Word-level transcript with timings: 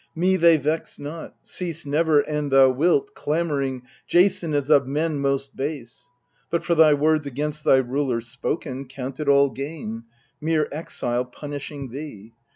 Me 0.15 0.35
they 0.35 0.57
vex 0.57 0.97
not 0.97 1.35
cease 1.43 1.85
never, 1.85 2.21
an 2.21 2.49
thou 2.49 2.71
wilt, 2.71 3.13
Clamouring," 3.13 3.83
Jason 4.07 4.55
is 4.55 4.67
of 4.71 4.87
men 4.87 5.19
most 5.19 5.55
base!" 5.55 6.09
But, 6.49 6.63
for 6.65 6.73
thy 6.73 6.95
words 6.95 7.27
against 7.27 7.63
thy 7.63 7.77
rulers' 7.77 8.27
spoken, 8.27 8.85
Count 8.87 9.19
it 9.19 9.27
all 9.29 9.51
gain 9.51 10.05
mere 10.41 10.67
exile 10.71 11.25
punishing 11.25 11.91
thee. 11.91 12.33